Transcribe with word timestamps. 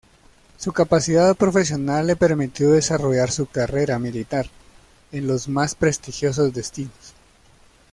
Su 0.57 0.73
capacidad 0.73 1.35
profesional 1.35 2.07
le 2.07 2.15
permitió 2.15 2.71
desarrollar 2.71 3.29
su 3.29 3.45
carrera 3.45 3.99
militar 3.99 4.49
en 5.11 5.27
los 5.27 5.47
más 5.47 5.75
prestigiosos 5.75 6.51
destinos. 6.55 7.13